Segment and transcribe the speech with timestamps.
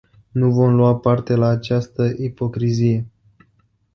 [0.43, 3.07] Nu vom lua parte la această ipocrizie.